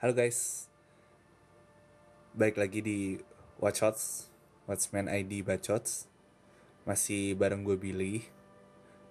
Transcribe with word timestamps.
Halo 0.00 0.16
guys, 0.16 0.64
baik 2.32 2.56
lagi 2.56 2.80
di 2.80 3.20
Watch 3.60 3.84
Watchman 4.64 5.12
ID 5.12 5.44
Bacots 5.44 6.08
Masih 6.88 7.36
bareng 7.36 7.60
gue 7.60 7.76
Billy. 7.76 8.24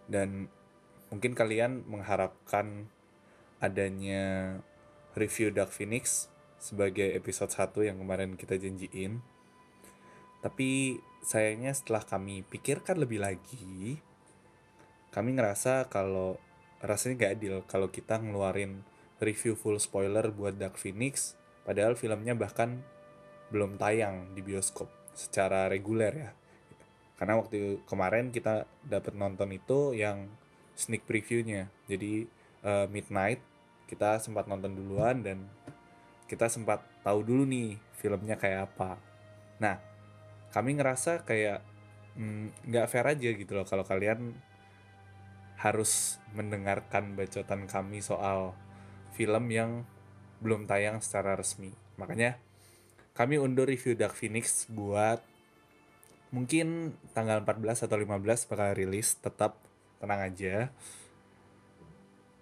Dan 0.09 0.49
mungkin 1.13 1.37
kalian 1.37 1.85
mengharapkan 1.85 2.89
adanya 3.61 4.57
review 5.13 5.53
Dark 5.53 5.69
Phoenix 5.69 6.25
sebagai 6.57 7.13
episode 7.13 7.53
1 7.53 7.93
yang 7.93 8.01
kemarin 8.01 8.33
kita 8.33 8.57
janjiin. 8.57 9.21
Tapi 10.41 10.97
sayangnya 11.21 11.69
setelah 11.77 12.01
kami 12.01 12.41
pikirkan 12.49 12.97
lebih 12.97 13.21
lagi 13.21 14.01
Kami 15.13 15.37
ngerasa 15.37 15.85
kalau 15.85 16.41
rasanya 16.81 17.29
gak 17.29 17.33
adil 17.37 17.61
kalau 17.69 17.93
kita 17.93 18.17
ngeluarin 18.17 18.88
review 19.19 19.55
full 19.55 19.77
spoiler 19.79 20.31
buat 20.31 20.55
Dark 20.55 20.79
Phoenix 20.79 21.35
padahal 21.67 21.93
filmnya 21.93 22.33
bahkan 22.33 22.81
belum 23.53 23.77
tayang 23.77 24.33
di 24.33 24.41
bioskop 24.45 24.87
secara 25.13 25.67
reguler 25.67 26.13
ya. 26.13 26.31
Karena 27.19 27.35
waktu 27.35 27.83
kemarin 27.83 28.31
kita 28.31 28.63
dapat 28.87 29.11
nonton 29.11 29.51
itu 29.51 29.91
yang 29.91 30.31
sneak 30.79 31.03
previewnya. 31.03 31.67
Jadi 31.91 32.23
uh, 32.63 32.87
midnight 32.87 33.43
kita 33.91 34.23
sempat 34.23 34.47
nonton 34.47 34.71
duluan 34.77 35.19
dan 35.19 35.43
kita 36.29 36.47
sempat 36.47 36.85
tahu 37.03 37.25
dulu 37.25 37.43
nih 37.43 37.75
filmnya 37.99 38.39
kayak 38.39 38.71
apa. 38.71 38.95
Nah 39.59 39.81
kami 40.55 40.79
ngerasa 40.79 41.27
kayak 41.27 41.59
mm, 42.15 42.71
nggak 42.71 42.85
mm, 42.87 42.91
fair 42.93 43.05
aja 43.05 43.29
gitu 43.35 43.51
loh 43.57 43.67
kalau 43.67 43.83
kalian 43.83 44.33
harus 45.59 46.23
mendengarkan 46.31 47.19
bacotan 47.19 47.67
kami 47.67 47.99
soal 47.99 48.55
film 49.13 49.49
yang 49.51 49.83
belum 50.39 50.65
tayang 50.65 51.03
secara 51.03 51.35
resmi. 51.35 51.75
Makanya 51.99 52.39
kami 53.13 53.35
undur 53.35 53.67
review 53.67 53.99
Dark 53.99 54.15
Phoenix 54.15 54.63
buat 54.71 55.19
mungkin 56.31 56.95
tanggal 57.11 57.41
14 57.43 57.89
atau 57.89 57.97
15 57.97 58.49
bakal 58.49 58.69
rilis, 58.77 59.17
tetap 59.19 59.59
tenang 59.99 60.23
aja. 60.23 60.71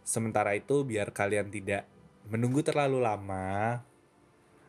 Sementara 0.06 0.54
itu 0.56 0.86
biar 0.86 1.12
kalian 1.12 1.50
tidak 1.50 1.90
menunggu 2.28 2.64
terlalu 2.64 3.04
lama, 3.04 3.82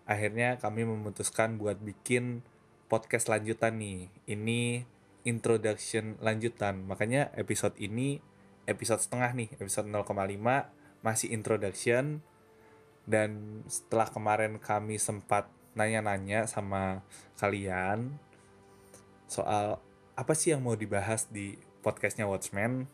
akhirnya 0.08 0.56
kami 0.56 0.86
memutuskan 0.86 1.60
buat 1.60 1.78
bikin 1.78 2.42
podcast 2.88 3.28
lanjutan 3.28 3.76
nih. 3.78 4.08
Ini 4.24 4.88
introduction 5.28 6.16
lanjutan. 6.24 6.88
Makanya 6.88 7.28
episode 7.36 7.76
ini 7.76 8.22
episode 8.64 9.04
setengah 9.04 9.36
nih, 9.36 9.48
episode 9.60 9.88
0,5 9.90 10.77
masih 11.02 11.30
introduction. 11.32 12.20
Dan 13.08 13.62
setelah 13.66 14.12
kemarin 14.12 14.60
kami 14.60 15.00
sempat 15.00 15.48
nanya-nanya 15.78 16.44
sama 16.50 17.06
kalian 17.38 18.18
soal 19.30 19.78
apa 20.18 20.32
sih 20.34 20.50
yang 20.50 20.64
mau 20.64 20.74
dibahas 20.74 21.30
di 21.30 21.54
podcastnya 21.84 22.26
Watchmen 22.26 22.90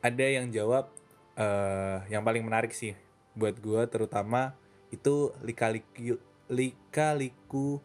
ada 0.00 0.24
yang 0.24 0.48
jawab 0.48 0.88
uh, 1.36 2.00
yang 2.08 2.24
paling 2.24 2.40
menarik 2.40 2.72
sih 2.72 2.96
buat 3.36 3.58
gue 3.60 3.82
terutama 3.90 4.54
itu 4.88 5.34
lika-liku 5.44 6.16
lika-liku 6.48 7.76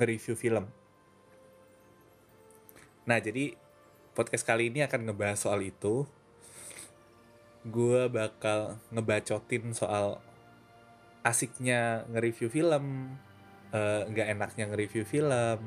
nge-review 0.00 0.34
film. 0.40 0.64
Nah 3.04 3.18
jadi 3.20 3.52
podcast 4.16 4.48
kali 4.48 4.72
ini 4.72 4.80
akan 4.80 5.04
ngebahas 5.04 5.36
soal 5.36 5.60
itu 5.60 6.08
gue 7.66 8.06
bakal 8.06 8.78
ngebacotin 8.94 9.74
soal 9.74 10.22
asiknya 11.26 12.06
nge-review 12.14 12.46
film, 12.46 13.18
eh, 13.74 14.02
nggak 14.06 14.26
uh, 14.30 14.32
enaknya 14.38 14.64
nge-review 14.70 15.02
film, 15.02 15.58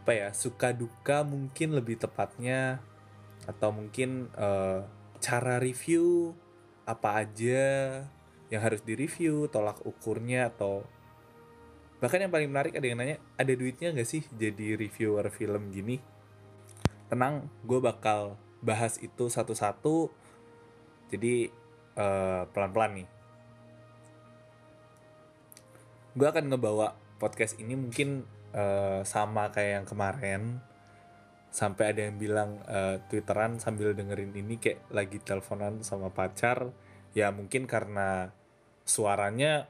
apa 0.00 0.12
ya 0.14 0.28
suka 0.30 0.70
duka 0.70 1.26
mungkin 1.26 1.74
lebih 1.74 1.98
tepatnya 1.98 2.78
atau 3.50 3.74
mungkin 3.74 4.30
uh, 4.38 4.86
cara 5.18 5.58
review 5.58 6.32
apa 6.86 7.26
aja 7.26 7.62
yang 8.50 8.62
harus 8.62 8.82
direview, 8.82 9.46
tolak 9.46 9.78
ukurnya 9.86 10.50
atau 10.50 10.82
bahkan 12.02 12.22
yang 12.24 12.32
paling 12.32 12.48
menarik 12.48 12.74
ada 12.74 12.86
yang 12.88 12.98
nanya 12.98 13.20
ada 13.36 13.52
duitnya 13.52 13.92
nggak 13.92 14.08
sih 14.08 14.22
jadi 14.34 14.74
reviewer 14.74 15.26
film 15.30 15.70
gini? 15.70 16.02
Tenang, 17.10 17.50
gue 17.66 17.78
bakal 17.82 18.38
bahas 18.62 18.98
itu 19.02 19.26
satu-satu 19.26 20.10
jadi 21.10 21.50
uh, 21.98 22.46
pelan-pelan 22.54 23.02
nih. 23.02 23.08
Gue 26.14 26.26
akan 26.26 26.50
ngebawa 26.50 26.94
podcast 27.18 27.58
ini 27.58 27.74
mungkin 27.74 28.24
uh, 28.54 29.02
sama 29.02 29.50
kayak 29.50 29.82
yang 29.82 29.86
kemarin. 29.86 30.42
Sampai 31.50 31.90
ada 31.90 32.06
yang 32.06 32.14
bilang 32.14 32.62
uh, 32.70 33.02
twitteran 33.10 33.58
sambil 33.58 33.90
dengerin 33.90 34.30
ini 34.38 34.62
kayak 34.62 34.86
lagi 34.94 35.18
teleponan 35.18 35.82
sama 35.82 36.14
pacar. 36.14 36.70
Ya 37.10 37.34
mungkin 37.34 37.66
karena 37.66 38.30
suaranya 38.86 39.66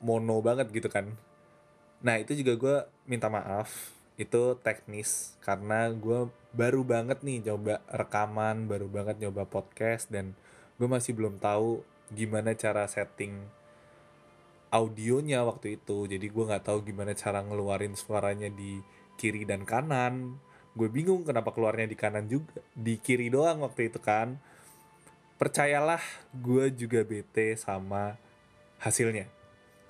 mono 0.00 0.40
banget 0.40 0.72
gitu 0.72 0.88
kan. 0.88 1.12
Nah 2.00 2.16
itu 2.16 2.32
juga 2.32 2.52
gue 2.56 2.76
minta 3.04 3.28
maaf 3.28 3.92
itu 4.18 4.58
teknis 4.58 5.38
karena 5.46 5.94
gue 5.94 6.26
baru 6.50 6.82
banget 6.82 7.22
nih 7.22 7.38
coba 7.54 7.78
rekaman 7.86 8.66
baru 8.66 8.90
banget 8.90 9.22
nyoba 9.22 9.46
podcast 9.46 10.10
dan 10.10 10.34
gue 10.78 10.86
masih 10.86 11.10
belum 11.10 11.42
tahu 11.42 11.82
gimana 12.14 12.54
cara 12.54 12.86
setting 12.86 13.34
audionya 14.70 15.42
waktu 15.42 15.76
itu. 15.80 16.06
Jadi 16.06 16.26
gue 16.30 16.44
nggak 16.46 16.70
tahu 16.70 16.86
gimana 16.86 17.12
cara 17.18 17.42
ngeluarin 17.42 17.98
suaranya 17.98 18.46
di 18.46 18.78
kiri 19.18 19.42
dan 19.42 19.66
kanan. 19.66 20.38
Gue 20.78 20.86
bingung 20.86 21.26
kenapa 21.26 21.50
keluarnya 21.50 21.90
di 21.90 21.98
kanan 21.98 22.30
juga 22.30 22.62
di 22.78 22.94
kiri 22.94 23.26
doang 23.26 23.66
waktu 23.66 23.90
itu 23.90 23.98
kan. 23.98 24.38
Percayalah 25.34 26.00
gue 26.30 26.70
juga 26.70 27.02
bete 27.02 27.58
sama 27.58 28.14
hasilnya. 28.78 29.26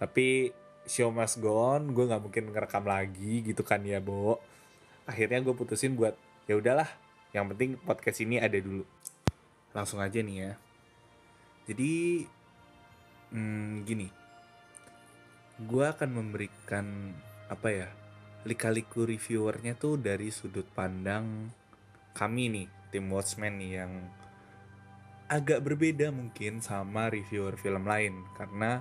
Tapi 0.00 0.56
show 0.88 1.12
must 1.12 1.36
go 1.44 1.76
gue 1.84 2.04
nggak 2.08 2.22
mungkin 2.24 2.44
ngerekam 2.48 2.84
lagi 2.88 3.44
gitu 3.44 3.60
kan 3.60 3.84
ya 3.84 4.00
bo. 4.00 4.40
Akhirnya 5.04 5.44
gue 5.44 5.52
putusin 5.52 5.92
buat 5.92 6.16
ya 6.48 6.56
udahlah 6.56 6.88
yang 7.36 7.44
penting 7.52 7.76
podcast 7.76 8.24
ini 8.24 8.40
ada 8.40 8.56
dulu. 8.56 8.88
Langsung 9.76 10.00
aja 10.00 10.16
nih 10.24 10.36
ya 10.48 10.52
jadi 11.68 12.24
hmm, 13.36 13.84
gini. 13.84 14.08
Gue 15.60 15.84
akan 15.84 16.10
memberikan 16.16 17.12
apa 17.52 17.68
ya 17.68 17.88
lika-liku 18.48 19.04
reviewernya 19.04 19.76
tuh 19.76 20.00
dari 20.00 20.32
sudut 20.32 20.64
pandang 20.72 21.52
kami 22.16 22.48
nih 22.48 22.68
tim 22.88 23.12
Watchmen 23.12 23.60
nih 23.60 23.72
yang 23.84 23.92
agak 25.28 25.60
berbeda 25.60 26.08
mungkin 26.08 26.64
sama 26.64 27.12
reviewer 27.12 27.60
film 27.60 27.84
lain. 27.84 28.24
Karena 28.32 28.80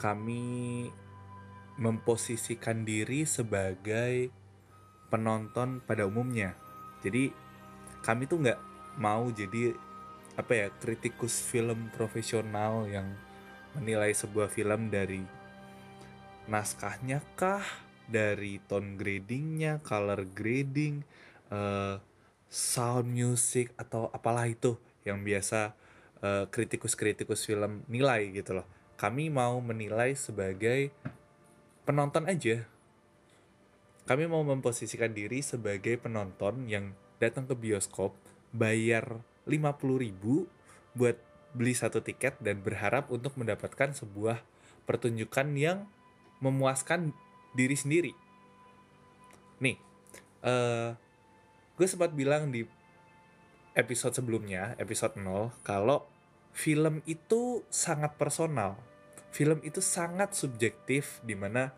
kami 0.00 0.88
memposisikan 1.76 2.88
diri 2.88 3.28
sebagai 3.28 4.32
penonton 5.12 5.84
pada 5.84 6.08
umumnya. 6.08 6.56
Jadi 7.04 7.28
kami 8.00 8.24
tuh 8.24 8.40
nggak 8.40 8.60
mau 8.96 9.28
jadi 9.28 9.76
apa 10.36 10.52
ya 10.52 10.68
kritikus 10.68 11.40
film 11.40 11.88
profesional 11.96 12.84
yang 12.88 13.08
menilai 13.76 14.12
sebuah 14.12 14.52
film 14.52 14.92
dari 14.92 15.24
naskahnya 16.46 17.24
kah 17.34 17.64
dari 18.06 18.62
tone 18.64 18.94
gradingnya 18.94 19.82
color 19.82 20.28
grading 20.30 21.02
uh, 21.50 21.98
sound 22.46 23.10
music 23.10 23.74
atau 23.74 24.12
apalah 24.14 24.46
itu 24.46 24.78
yang 25.02 25.26
biasa 25.26 25.74
uh, 26.22 26.44
kritikus-kritikus 26.48 27.44
film 27.44 27.82
nilai 27.90 28.30
gitu 28.30 28.62
loh. 28.62 28.66
Kami 28.96 29.28
mau 29.28 29.60
menilai 29.60 30.16
sebagai 30.16 30.94
penonton 31.84 32.24
aja. 32.30 32.64
Kami 34.06 34.24
mau 34.30 34.40
memposisikan 34.46 35.10
diri 35.10 35.42
sebagai 35.42 35.98
penonton 35.98 36.70
yang 36.70 36.94
datang 37.18 37.44
ke 37.44 37.58
bioskop 37.58 38.14
bayar 38.54 39.20
50 39.46 40.04
ribu 40.04 40.50
buat 40.92 41.16
beli 41.56 41.72
satu 41.72 42.04
tiket 42.04 42.36
dan 42.42 42.60
berharap 42.60 43.08
untuk 43.08 43.38
mendapatkan 43.40 43.96
sebuah 43.96 44.44
pertunjukan 44.84 45.56
yang 45.56 45.88
memuaskan 46.44 47.16
diri 47.56 47.72
sendiri. 47.78 48.12
Nih, 49.62 49.80
uh, 50.44 50.92
gue 51.80 51.86
sempat 51.88 52.12
bilang 52.12 52.52
di 52.52 52.68
episode 53.72 54.12
sebelumnya, 54.12 54.76
episode 54.76 55.16
0, 55.16 55.56
kalau 55.64 56.04
film 56.52 57.00
itu 57.08 57.64
sangat 57.72 58.20
personal. 58.20 58.76
Film 59.32 59.60
itu 59.64 59.80
sangat 59.80 60.36
subjektif, 60.36 61.20
di 61.24 61.36
mana 61.36 61.72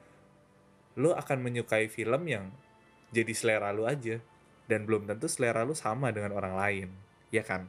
lo 0.98 1.14
akan 1.14 1.38
menyukai 1.42 1.86
film 1.86 2.26
yang 2.26 2.50
jadi 3.14 3.30
selera 3.34 3.70
lo 3.70 3.86
aja. 3.86 4.18
Dan 4.68 4.84
belum 4.84 5.08
tentu 5.08 5.30
selera 5.30 5.64
lo 5.64 5.72
sama 5.72 6.12
dengan 6.12 6.34
orang 6.34 6.54
lain 6.54 7.07
ya 7.34 7.44
kan? 7.44 7.68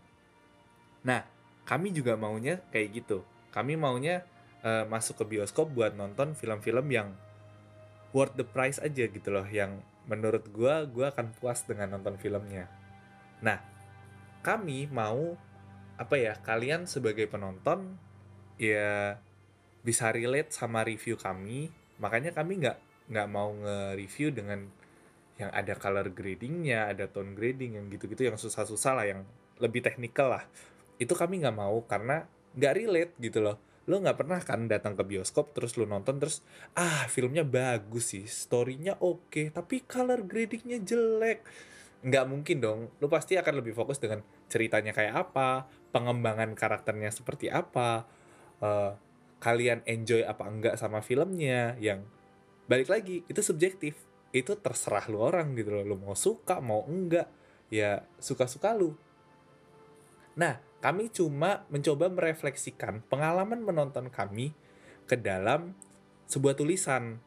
Nah, 1.05 1.23
kami 1.63 1.93
juga 1.95 2.19
maunya 2.19 2.59
kayak 2.73 3.03
gitu. 3.03 3.23
Kami 3.49 3.75
maunya 3.79 4.25
uh, 4.63 4.85
masuk 4.87 5.23
ke 5.23 5.37
bioskop 5.37 5.71
buat 5.71 5.95
nonton 5.95 6.35
film-film 6.35 6.87
yang 6.91 7.15
worth 8.11 8.35
the 8.35 8.45
price 8.45 8.81
aja 8.81 9.05
gitu 9.05 9.29
loh 9.29 9.45
yang 9.45 9.79
menurut 10.09 10.49
gue 10.49 10.73
gue 10.89 11.05
akan 11.05 11.29
puas 11.37 11.61
dengan 11.65 11.97
nonton 11.97 12.17
filmnya 12.17 12.65
nah 13.39 13.61
kami 14.41 14.89
mau 14.89 15.37
apa 15.99 16.15
ya 16.15 16.33
kalian 16.41 16.89
sebagai 16.89 17.27
penonton 17.29 17.99
ya 18.57 19.19
bisa 19.83 20.11
relate 20.11 20.51
sama 20.51 20.83
review 20.83 21.15
kami 21.19 21.69
makanya 22.01 22.33
kami 22.33 22.63
nggak 22.63 22.77
nggak 23.09 23.27
mau 23.29 23.51
nge-review 23.51 24.31
dengan 24.31 24.67
yang 25.39 25.51
ada 25.55 25.71
color 25.75 26.11
gradingnya 26.11 26.91
ada 26.91 27.07
tone 27.07 27.31
grading 27.31 27.79
yang 27.79 27.85
gitu-gitu 27.87 28.27
yang 28.27 28.35
susah-susah 28.35 28.93
lah 28.95 29.05
yang 29.07 29.21
lebih 29.59 29.83
teknikal 29.83 30.39
lah. 30.39 30.43
Itu 30.97 31.13
kami 31.13 31.43
nggak 31.43 31.55
mau 31.55 31.83
karena 31.85 32.25
nggak 32.55 32.73
relate 32.75 33.13
gitu 33.19 33.43
loh. 33.43 33.59
Lo 33.85 33.99
nggak 33.99 34.17
pernah 34.17 34.39
kan 34.41 34.65
datang 34.65 34.95
ke 34.95 35.03
bioskop 35.05 35.51
terus 35.53 35.75
lo 35.75 35.85
nonton 35.85 36.17
terus 36.17 36.41
ah 36.77 37.05
filmnya 37.11 37.41
bagus 37.41 38.15
sih 38.15 38.25
storynya 38.25 38.97
oke 39.01 39.29
okay, 39.29 39.45
tapi 39.51 39.83
color 39.85 40.25
gradingnya 40.25 40.81
jelek. 40.81 41.45
Nggak 42.03 42.25
mungkin 42.25 42.57
dong. 42.63 42.79
Lo 43.03 43.11
pasti 43.11 43.35
akan 43.35 43.59
lebih 43.59 43.75
fokus 43.75 43.99
dengan 43.99 44.23
ceritanya 44.47 44.95
kayak 44.95 45.29
apa 45.29 45.67
pengembangan 45.89 46.53
karakternya 46.53 47.09
seperti 47.11 47.49
apa 47.49 48.05
uh, 48.61 48.93
kalian 49.39 49.81
enjoy 49.87 50.21
apa 50.27 50.43
enggak 50.45 50.75
sama 50.75 50.99
filmnya 50.99 51.79
yang 51.79 52.03
balik 52.67 52.91
lagi 52.91 53.23
itu 53.27 53.41
subjektif. 53.43 53.99
Itu 54.29 54.53
terserah 54.61 55.09
lu 55.09 55.17
orang 55.17 55.57
gitu 55.57 55.73
loh. 55.73 55.83
Lu 55.83 55.95
mau 55.97 56.13
suka 56.13 56.61
mau 56.61 56.85
enggak 56.85 57.25
ya 57.73 58.05
suka-suka 58.21 58.73
lu 58.77 58.93
nah 60.39 60.63
kami 60.79 61.11
cuma 61.11 61.67
mencoba 61.67 62.07
merefleksikan 62.07 63.03
pengalaman 63.11 63.59
menonton 63.59 64.07
kami 64.07 64.55
ke 65.03 65.19
dalam 65.19 65.75
sebuah 66.31 66.55
tulisan. 66.55 67.19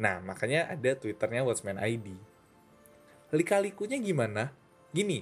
Nah, 0.00 0.24
makanya 0.24 0.72
ada 0.72 0.96
Twitternya 0.96 1.44
Watchman 1.44 1.76
ID. 1.76 2.16
Lika-likunya 3.34 4.00
gimana? 4.00 4.54
Gini, 4.94 5.20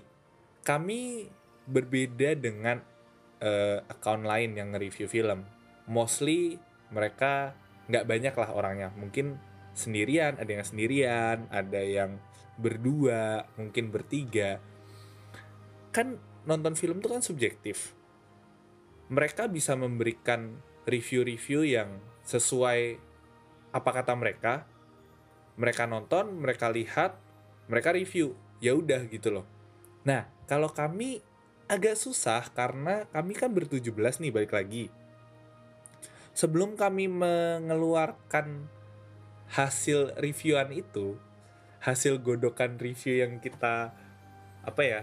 kami 0.63 1.27
berbeda 1.67 2.39
dengan 2.39 2.79
uh, 3.41 3.83
account 3.89 4.29
lain 4.29 4.55
yang 4.55 4.71
nge-review 4.77 5.09
film. 5.11 5.43
Mostly 5.91 6.61
mereka 6.93 7.57
nggak 7.91 8.07
banyak 8.07 8.35
lah 8.37 8.51
orangnya. 8.55 8.89
Mungkin 8.95 9.41
sendirian, 9.73 10.39
ada 10.39 10.51
yang 10.53 10.65
sendirian, 10.65 11.49
ada 11.49 11.81
yang 11.81 12.21
berdua, 12.61 13.49
mungkin 13.57 13.89
bertiga. 13.89 14.61
Kan 15.91 16.21
nonton 16.47 16.75
film 16.75 16.99
itu 16.99 17.09
kan 17.11 17.23
subjektif. 17.23 17.95
Mereka 19.13 19.51
bisa 19.51 19.77
memberikan 19.77 20.59
review-review 20.89 21.63
yang 21.67 22.01
sesuai 22.27 22.99
apa 23.73 23.91
kata 23.93 24.15
mereka. 24.17 24.67
Mereka 25.61 25.85
nonton, 25.85 26.41
mereka 26.41 26.73
lihat, 26.73 27.21
mereka 27.69 27.93
review. 27.93 28.35
Ya 28.63 28.73
udah 28.73 29.05
gitu 29.11 29.29
loh. 29.35 29.47
Nah, 30.07 30.27
kalau 30.49 30.71
kami 30.71 31.21
agak 31.71 31.99
susah 31.99 32.47
karena 32.53 33.07
kami 33.11 33.35
kan 33.37 33.53
ber-17 33.53 34.23
nih 34.23 34.33
balik 34.33 34.53
lagi. 34.55 34.89
Sebelum 36.33 36.81
kami 36.81 37.13
mengeluarkan 37.13 38.67
hasil 39.53 40.17
reviewan 40.17 40.73
itu, 40.73 41.21
hasil 41.85 42.23
godokan 42.25 42.81
review 42.81 43.21
yang 43.21 43.37
kita 43.43 43.93
apa 44.63 44.83
ya 44.87 45.03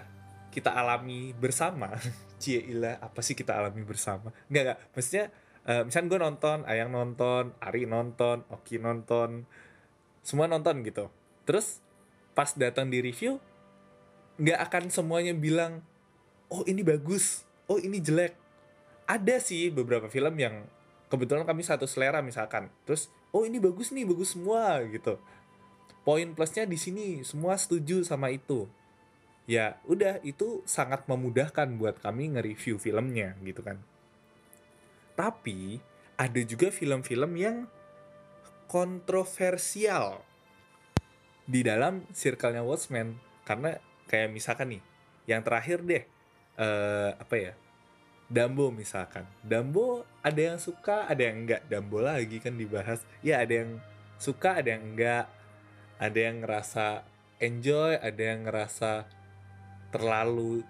kita 0.49 0.73
alami 0.73 1.31
bersama. 1.37 1.93
Cie 2.41 2.65
ilah 2.65 2.97
apa 2.99 3.21
sih 3.21 3.37
kita 3.37 3.55
alami 3.55 3.85
bersama? 3.85 4.33
Nggak 4.49 4.63
nggak. 4.65 4.79
Maksudnya 4.97 5.25
uh, 5.69 5.81
misal 5.85 6.09
gue 6.09 6.19
nonton 6.19 6.57
ayang 6.65 6.89
nonton 6.89 7.53
ari 7.61 7.85
nonton 7.85 8.43
oki 8.49 8.81
nonton 8.81 9.45
semua 10.25 10.49
nonton 10.49 10.81
gitu. 10.83 11.07
Terus 11.45 11.81
pas 12.33 12.49
datang 12.57 12.89
di 12.89 12.99
review 13.01 13.37
nggak 14.39 14.59
akan 14.69 14.83
semuanya 14.89 15.33
bilang 15.37 15.85
oh 16.49 16.65
ini 16.65 16.81
bagus. 16.81 17.45
Oh 17.69 17.77
ini 17.77 18.01
jelek. 18.01 18.33
Ada 19.05 19.41
sih 19.41 19.69
beberapa 19.69 20.09
film 20.09 20.37
yang 20.37 20.65
kebetulan 21.09 21.45
kami 21.45 21.61
satu 21.61 21.85
selera 21.85 22.21
misalkan. 22.25 22.69
Terus 22.85 23.13
oh 23.29 23.45
ini 23.45 23.61
bagus 23.61 23.93
nih 23.93 24.05
bagus 24.05 24.33
semua 24.33 24.81
gitu. 24.89 25.21
Poin 26.01 26.25
plusnya 26.33 26.65
di 26.65 26.79
sini 26.79 27.21
semua 27.21 27.53
setuju 27.59 28.01
sama 28.01 28.33
itu 28.33 28.65
ya 29.49 29.81
udah 29.89 30.21
itu 30.21 30.61
sangat 30.69 31.09
memudahkan 31.09 31.73
buat 31.81 31.97
kami 31.97 32.37
nge-review 32.37 32.77
filmnya 32.77 33.33
gitu 33.41 33.65
kan. 33.65 33.81
Tapi 35.17 35.81
ada 36.13 36.41
juga 36.45 36.69
film-film 36.69 37.33
yang 37.33 37.65
kontroversial 38.69 40.21
di 41.49 41.65
dalam 41.65 42.05
circle-nya 42.13 42.61
Watchmen. 42.61 43.17
Karena 43.41 43.73
kayak 44.05 44.29
misalkan 44.29 44.77
nih 44.77 44.83
yang 45.25 45.41
terakhir 45.41 45.81
deh 45.81 46.05
uh, 46.61 47.17
apa 47.17 47.35
ya 47.35 47.53
Dambo 48.29 48.69
misalkan. 48.69 49.25
Dambo 49.41 50.05
ada 50.21 50.53
yang 50.53 50.61
suka 50.61 51.09
ada 51.09 51.25
yang 51.25 51.49
enggak. 51.49 51.65
Dambo 51.65 52.05
lagi 52.05 52.37
kan 52.37 52.53
dibahas. 52.53 53.01
Ya 53.25 53.41
ada 53.41 53.65
yang 53.65 53.81
suka 54.21 54.61
ada 54.61 54.77
yang 54.77 54.93
enggak. 54.93 55.25
Ada 55.97 56.19
yang 56.29 56.45
ngerasa 56.45 57.01
enjoy 57.41 57.97
ada 57.97 58.21
yang 58.21 58.45
ngerasa 58.45 59.09
terlalu 59.89 60.61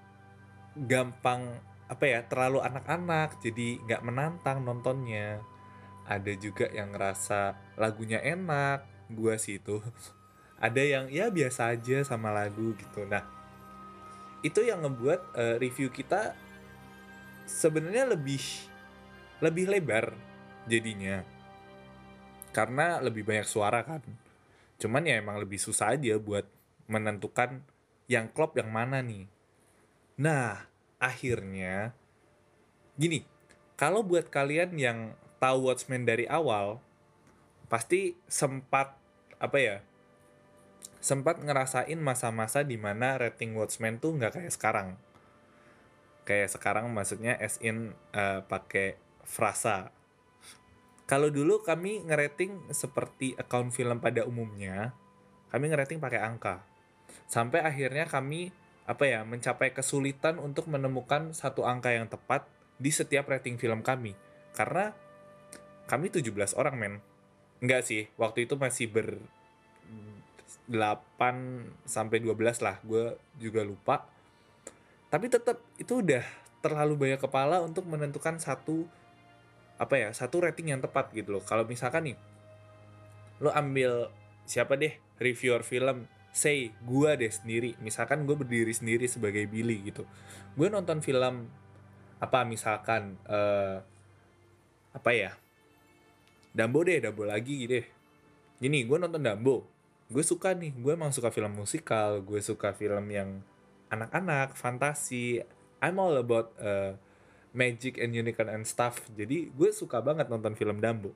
gampang 0.75 1.45
apa 1.89 2.05
ya 2.05 2.19
terlalu 2.29 2.61
anak-anak 2.61 3.41
jadi 3.41 3.81
nggak 3.85 4.05
menantang 4.05 4.61
nontonnya. 4.63 5.41
Ada 6.09 6.33
juga 6.41 6.65
yang 6.73 6.89
ngerasa 6.93 7.53
lagunya 7.77 8.17
enak 8.21 8.85
gua 9.13 9.37
sih 9.37 9.57
itu. 9.61 9.81
Ada 10.65 10.81
yang 10.83 11.05
ya 11.07 11.31
biasa 11.31 11.73
aja 11.73 12.03
sama 12.03 12.33
lagu 12.33 12.75
gitu. 12.75 13.05
Nah 13.07 13.23
itu 14.39 14.63
yang 14.63 14.83
ngebuat 14.85 15.21
uh, 15.35 15.55
review 15.59 15.91
kita 15.91 16.35
sebenarnya 17.43 18.07
lebih 18.11 18.41
lebih 19.39 19.65
lebar 19.71 20.13
jadinya. 20.67 21.23
Karena 22.49 22.99
lebih 22.99 23.23
banyak 23.25 23.47
suara 23.47 23.85
kan. 23.85 24.01
Cuman 24.79 25.05
ya 25.05 25.19
emang 25.19 25.37
lebih 25.37 25.59
susah 25.59 25.93
aja 25.95 26.15
buat 26.17 26.47
menentukan 26.89 27.61
yang 28.09 28.25
klop 28.33 28.57
yang 28.57 28.73
mana 28.73 29.05
nih. 29.05 29.29
Nah, 30.17 30.65
akhirnya 30.97 31.93
gini, 32.97 33.23
kalau 33.77 34.01
buat 34.01 34.27
kalian 34.27 34.75
yang 34.75 35.13
tahu 35.37 35.69
Watchmen 35.71 36.03
dari 36.03 36.25
awal, 36.25 36.81
pasti 37.69 38.17
sempat 38.25 38.97
apa 39.37 39.57
ya? 39.61 39.77
Sempat 40.99 41.39
ngerasain 41.39 41.95
masa-masa 42.01 42.65
di 42.65 42.75
mana 42.75 43.15
rating 43.15 43.55
Watchmen 43.55 44.01
tuh 44.01 44.17
nggak 44.17 44.41
kayak 44.41 44.51
sekarang. 44.51 44.89
Kayak 46.27 46.51
sekarang 46.51 46.91
maksudnya 46.91 47.37
as 47.39 47.61
in 47.63 47.95
uh, 48.11 48.43
pakai 48.43 48.99
frasa. 49.23 49.93
Kalau 51.07 51.31
dulu 51.31 51.61
kami 51.63 52.03
ngerating 52.03 52.73
seperti 52.73 53.33
account 53.39 53.71
film 53.71 53.97
pada 54.03 54.27
umumnya, 54.27 54.93
kami 55.49 55.71
ngerating 55.71 56.03
pakai 56.03 56.21
angka 56.21 56.69
sampai 57.29 57.61
akhirnya 57.61 58.09
kami 58.09 58.51
apa 58.89 59.05
ya 59.05 59.21
mencapai 59.21 59.69
kesulitan 59.69 60.41
untuk 60.41 60.65
menemukan 60.65 61.29
satu 61.29 61.61
angka 61.61 61.93
yang 61.93 62.09
tepat 62.09 62.49
di 62.81 62.89
setiap 62.89 63.29
rating 63.29 63.61
film 63.61 63.85
kami. 63.85 64.17
Karena 64.57 64.89
kami 65.85 66.09
17 66.09 66.57
orang 66.57 66.75
men. 66.77 66.93
Enggak 67.61 67.85
sih 67.85 68.09
waktu 68.17 68.49
itu 68.49 68.57
masih 68.57 68.89
ber 68.89 69.21
8 70.69 71.85
sampai 71.85 72.17
12 72.21 72.65
lah 72.65 72.81
gue 72.81 73.13
juga 73.37 73.61
lupa. 73.61 74.05
Tapi 75.09 75.25
tetap 75.29 75.61
itu 75.81 76.01
udah 76.01 76.21
terlalu 76.61 77.09
banyak 77.09 77.21
kepala 77.21 77.61
untuk 77.61 77.85
menentukan 77.85 78.37
satu 78.37 78.85
apa 79.79 79.95
ya 79.95 80.09
satu 80.11 80.43
rating 80.43 80.73
yang 80.73 80.81
tepat 80.81 81.09
gitu 81.13 81.39
loh. 81.39 81.43
Kalau 81.45 81.65
misalkan 81.65 82.13
nih 82.13 82.17
lo 83.39 83.49
ambil 83.55 84.11
siapa 84.43 84.75
deh 84.75 84.97
reviewer 85.21 85.63
film 85.63 86.05
say 86.39 86.71
gue 86.87 87.11
deh 87.19 87.27
sendiri. 87.27 87.75
Misalkan 87.83 88.23
gue 88.23 88.35
berdiri 88.39 88.71
sendiri 88.71 89.03
sebagai 89.11 89.43
Billy 89.51 89.91
gitu. 89.91 90.07
Gue 90.55 90.71
nonton 90.71 91.03
film 91.03 91.51
apa 92.23 92.47
misalkan 92.47 93.19
uh, 93.27 93.83
apa 94.95 95.11
ya? 95.11 95.35
Dambo 96.55 96.87
deh 96.87 97.03
Dambo 97.03 97.27
lagi 97.27 97.67
deh. 97.67 97.83
Gini 98.63 98.87
gue 98.87 98.95
nonton 98.95 99.19
Dambo 99.19 99.67
gue 100.07 100.23
suka 100.23 100.55
nih. 100.55 100.71
Gue 100.79 100.95
emang 100.95 101.11
suka 101.11 101.27
film 101.35 101.51
musikal. 101.59 102.23
Gue 102.23 102.39
suka 102.39 102.71
film 102.71 103.11
yang 103.11 103.43
anak-anak 103.91 104.55
fantasi. 104.55 105.43
I'm 105.83 105.99
all 105.99 106.15
about 106.15 106.55
uh, 106.55 106.95
magic 107.51 107.99
and 107.99 108.15
unicorn 108.15 108.47
and 108.47 108.63
stuff. 108.63 109.03
Jadi 109.11 109.51
gue 109.51 109.69
suka 109.75 109.99
banget 109.99 110.31
nonton 110.31 110.55
film 110.55 110.79
Dambo 110.79 111.11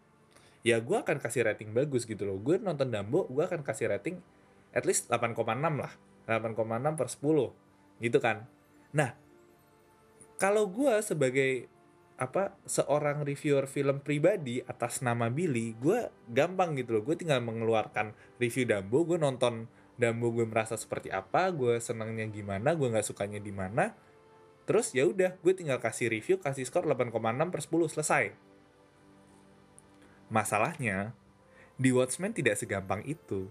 ya 0.64 0.80
gue 0.80 0.96
akan 0.96 1.20
kasih 1.20 1.44
rating 1.44 1.76
bagus 1.76 2.08
gitu 2.08 2.24
loh. 2.24 2.40
Gue 2.40 2.56
nonton 2.58 2.88
Dambo 2.88 3.28
gue 3.28 3.44
akan 3.44 3.62
kasih 3.62 3.92
rating 3.92 4.24
at 4.74 4.84
least 4.84 5.08
8,6 5.08 5.38
lah 5.78 5.94
8,6 6.26 7.00
per 7.00 7.08
10 7.08 8.04
gitu 8.04 8.18
kan. 8.20 8.50
Nah 8.92 9.14
kalau 10.42 10.68
gue 10.68 11.00
sebagai 11.00 11.70
apa 12.14 12.54
seorang 12.70 13.26
reviewer 13.26 13.66
film 13.66 13.98
pribadi 14.00 14.62
atas 14.62 15.02
nama 15.02 15.34
Billy 15.34 15.74
gue 15.78 16.10
gampang 16.30 16.78
gitu 16.78 17.00
loh. 17.00 17.04
Gue 17.06 17.18
tinggal 17.18 17.42
mengeluarkan 17.42 18.14
review 18.38 18.70
Dumbo 18.70 19.06
gue 19.06 19.18
nonton 19.18 19.66
Dumbo 19.98 20.34
gue 20.34 20.46
merasa 20.46 20.78
seperti 20.78 21.14
apa 21.14 21.50
gue 21.54 21.78
senangnya 21.82 22.26
gimana 22.30 22.74
gue 22.74 22.88
nggak 22.90 23.06
sukanya 23.06 23.42
di 23.42 23.54
mana. 23.54 23.94
Terus 24.64 24.96
ya 24.96 25.04
udah 25.04 25.36
gue 25.42 25.54
tinggal 25.54 25.82
kasih 25.82 26.08
review 26.10 26.40
kasih 26.40 26.64
skor 26.64 26.86
8,6 26.88 27.14
per 27.50 27.62
10 27.62 27.94
selesai. 27.94 28.24
Masalahnya 30.34 31.14
di 31.78 31.90
Watchmen 31.94 32.34
tidak 32.34 32.58
segampang 32.62 33.02
itu 33.06 33.50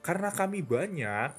karena 0.00 0.32
kami 0.32 0.64
banyak 0.64 1.32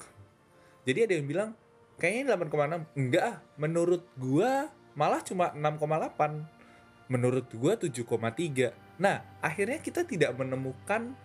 jadi 0.86 1.10
ada 1.10 1.12
yang 1.18 1.26
bilang 1.26 1.50
kayaknya 1.98 2.38
8,6 2.38 2.94
enggak 2.94 3.24
ah 3.24 3.36
menurut 3.58 4.06
gue 4.14 4.50
malah 4.94 5.20
cuma 5.26 5.50
6,8 5.50 7.10
menurut 7.10 7.46
gua 7.58 7.74
7,3 7.74 9.02
nah 9.02 9.26
akhirnya 9.42 9.82
kita 9.82 10.06
tidak 10.06 10.38
menemukan 10.38 11.18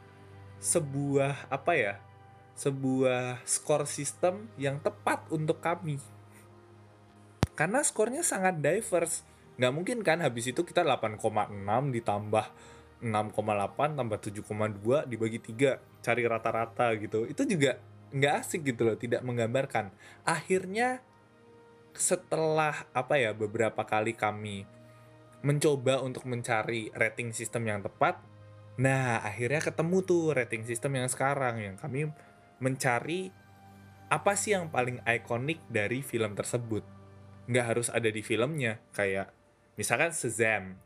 sebuah 0.59 1.47
apa 1.47 1.73
ya 1.77 1.93
sebuah 2.59 3.39
skor 3.47 3.87
sistem 3.87 4.51
yang 4.59 4.83
tepat 4.83 5.23
untuk 5.31 5.63
kami. 5.63 5.95
Karena 7.55 7.79
skornya 7.87 8.19
sangat 8.19 8.59
diverse. 8.59 9.23
Nggak 9.55 9.71
mungkin 9.71 9.97
kan 10.03 10.19
habis 10.19 10.51
itu 10.51 10.67
kita 10.67 10.83
8,6 10.83 11.55
ditambah 11.95 12.45
6,8 12.99 13.95
tambah 13.95 14.19
7,2 14.19 15.07
dibagi 15.07 15.39
3 15.39 15.79
cari 15.99 16.23
rata-rata 16.23 16.95
gitu 16.97 17.27
itu 17.27 17.43
juga 17.45 17.79
nggak 18.09 18.33
asik 18.41 18.73
gitu 18.73 18.89
loh 18.89 18.97
tidak 18.97 19.21
menggambarkan 19.21 19.93
akhirnya 20.25 21.03
setelah 21.93 22.87
apa 22.95 23.19
ya 23.19 23.35
beberapa 23.35 23.83
kali 23.83 24.15
kami 24.15 24.63
mencoba 25.39 26.03
untuk 26.03 26.27
mencari 26.27 26.91
rating 26.91 27.31
sistem 27.31 27.67
yang 27.67 27.79
tepat. 27.79 28.19
Nah, 28.79 29.19
akhirnya 29.23 29.59
ketemu 29.63 30.03
tuh 30.03 30.23
rating 30.35 30.63
sistem 30.67 30.99
yang 30.99 31.07
sekarang 31.11 31.59
yang 31.59 31.75
kami 31.79 32.11
mencari 32.59 33.31
apa 34.11 34.33
sih 34.35 34.55
yang 34.55 34.71
paling 34.71 34.99
ikonik 35.03 35.63
dari 35.67 36.03
film 36.03 36.35
tersebut. 36.35 36.83
Nggak 37.47 37.65
harus 37.65 37.87
ada 37.91 38.07
di 38.07 38.19
filmnya, 38.23 38.79
kayak 38.95 39.31
misalkan 39.79 40.11
Shazam. 40.11 40.79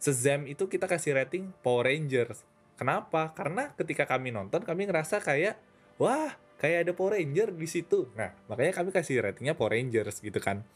Shazam 0.00 0.44
itu 0.48 0.68
kita 0.68 0.84
kasih 0.84 1.16
rating 1.16 1.52
Power 1.64 1.88
Rangers. 1.88 2.44
Kenapa? 2.74 3.30
Karena 3.32 3.70
ketika 3.78 4.06
kami 4.06 4.34
nonton, 4.34 4.62
kami 4.66 4.90
ngerasa 4.90 5.22
kayak, 5.22 5.58
wah, 5.98 6.34
kayak 6.58 6.88
ada 6.88 6.92
Power 6.92 7.14
Ranger 7.18 7.54
di 7.54 7.68
situ. 7.70 8.10
Nah, 8.18 8.34
makanya 8.50 8.82
kami 8.82 8.90
kasih 8.90 9.22
ratingnya 9.22 9.54
Power 9.54 9.78
Rangers 9.78 10.18
gitu 10.18 10.42
kan 10.42 10.66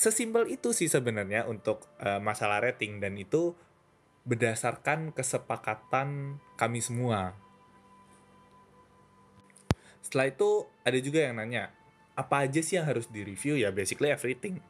sesimpel 0.00 0.48
itu 0.48 0.72
sih 0.72 0.88
sebenarnya 0.88 1.44
untuk 1.44 1.84
uh, 2.00 2.16
masalah 2.24 2.64
rating 2.64 3.04
dan 3.04 3.20
itu 3.20 3.52
berdasarkan 4.24 5.12
kesepakatan 5.12 6.40
kami 6.56 6.80
semua. 6.80 7.36
Setelah 10.00 10.32
itu 10.32 10.64
ada 10.80 10.98
juga 11.04 11.20
yang 11.28 11.36
nanya, 11.36 11.68
apa 12.16 12.48
aja 12.48 12.64
sih 12.64 12.80
yang 12.80 12.88
harus 12.88 13.12
direview 13.12 13.60
ya 13.60 13.68
basically 13.68 14.08
everything. 14.08 14.64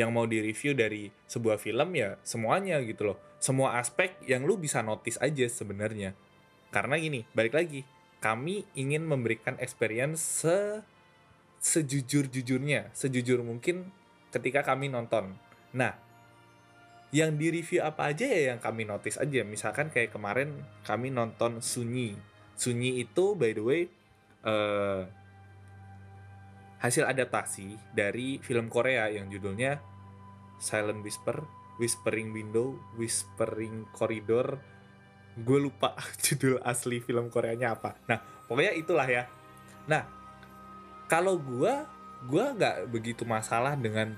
Yang 0.00 0.10
mau 0.16 0.24
direview 0.24 0.72
dari 0.72 1.12
sebuah 1.28 1.60
film 1.60 1.92
ya 1.92 2.16
semuanya 2.24 2.80
gitu 2.80 3.12
loh. 3.12 3.18
Semua 3.36 3.76
aspek 3.76 4.16
yang 4.24 4.48
lu 4.48 4.56
bisa 4.56 4.80
notice 4.80 5.20
aja 5.20 5.44
sebenarnya. 5.44 6.16
Karena 6.72 6.96
gini, 6.96 7.28
balik 7.36 7.52
lagi, 7.52 7.84
kami 8.24 8.64
ingin 8.72 9.04
memberikan 9.04 9.60
experience 9.60 10.24
se 10.44 10.80
sejujur-jujurnya, 11.60 12.88
sejujur 12.96 13.44
mungkin 13.44 13.92
ketika 14.32 14.64
kami 14.64 14.88
nonton. 14.88 15.36
Nah, 15.76 15.92
yang 17.10 17.36
di 17.36 17.50
review 17.50 17.82
apa 17.82 18.14
aja 18.14 18.24
ya 18.24 18.54
yang 18.54 18.60
kami 18.62 18.86
notice 18.86 19.18
aja. 19.18 19.42
Misalkan 19.42 19.90
kayak 19.90 20.14
kemarin 20.14 20.62
kami 20.86 21.10
nonton 21.10 21.58
Sunyi. 21.60 22.14
Sunyi 22.54 23.02
itu 23.02 23.34
by 23.34 23.50
the 23.52 23.64
way 23.64 23.82
uh, 24.46 25.04
hasil 26.80 27.04
adaptasi 27.04 27.76
dari 27.92 28.40
film 28.40 28.72
Korea 28.72 29.10
yang 29.12 29.28
judulnya 29.28 29.82
Silent 30.60 31.00
Whisper, 31.00 31.42
Whispering 31.80 32.30
Window, 32.36 32.76
Whispering 33.00 33.88
Corridor. 33.96 34.60
Gue 35.40 35.58
lupa 35.58 35.96
judul 36.24 36.60
asli 36.60 37.00
film 37.00 37.32
Koreanya 37.32 37.74
apa. 37.74 37.96
Nah, 38.06 38.20
pokoknya 38.46 38.76
itulah 38.76 39.08
ya. 39.08 39.24
Nah, 39.88 40.04
kalau 41.08 41.40
gue 41.40 41.72
gue 42.28 42.44
nggak 42.44 42.92
begitu 42.92 43.24
masalah 43.24 43.72
dengan 43.80 44.12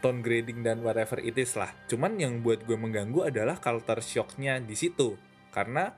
tone 0.00 0.24
grading 0.24 0.64
dan 0.64 0.80
whatever 0.80 1.20
it 1.20 1.36
is 1.36 1.56
lah. 1.56 1.72
Cuman 1.88 2.16
yang 2.16 2.40
buat 2.40 2.64
gue 2.64 2.76
mengganggu 2.76 3.28
adalah 3.32 3.60
culture 3.60 4.00
shocknya 4.00 4.60
di 4.60 4.76
situ. 4.76 5.16
Karena 5.52 5.92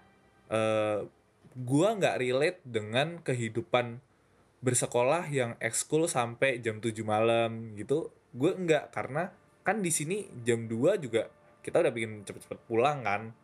uh, 0.51 1.07
gue 1.55 1.89
nggak 1.89 2.19
relate 2.19 2.61
dengan 2.67 3.23
kehidupan 3.23 4.03
bersekolah 4.63 5.27
yang 5.31 5.55
ekskul 5.63 6.11
sampai 6.11 6.59
jam 6.59 6.83
7 6.83 6.95
malam 7.07 7.75
gitu. 7.79 8.11
Gue 8.35 8.55
enggak 8.55 8.91
karena 8.91 9.31
kan 9.67 9.83
di 9.83 9.91
sini 9.91 10.31
jam 10.47 10.71
2 10.71 11.03
juga 11.03 11.27
kita 11.59 11.83
udah 11.83 11.91
bikin 11.91 12.23
cepet-cepet 12.23 12.63
pulang 12.71 13.03
kan. 13.03 13.35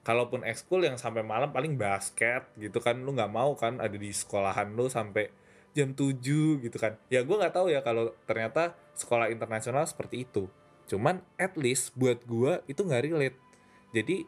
Kalaupun 0.00 0.40
ekskul 0.40 0.88
yang 0.88 0.96
sampai 0.96 1.20
malam 1.20 1.52
paling 1.52 1.76
basket 1.76 2.48
gitu 2.56 2.80
kan 2.80 2.96
lu 3.04 3.12
nggak 3.12 3.28
mau 3.28 3.52
kan 3.52 3.76
ada 3.76 3.92
di 3.92 4.08
sekolahan 4.08 4.72
lu 4.72 4.88
sampai 4.88 5.28
jam 5.76 5.92
7 5.92 6.64
gitu 6.64 6.76
kan. 6.80 6.96
Ya 7.12 7.20
gue 7.20 7.36
nggak 7.36 7.52
tahu 7.52 7.68
ya 7.68 7.84
kalau 7.84 8.16
ternyata 8.24 8.72
sekolah 8.96 9.28
internasional 9.28 9.84
seperti 9.84 10.24
itu. 10.24 10.48
Cuman 10.88 11.20
at 11.36 11.60
least 11.60 11.92
buat 11.92 12.24
gue 12.24 12.64
itu 12.64 12.80
nggak 12.80 13.04
relate. 13.04 13.36
Jadi 13.92 14.24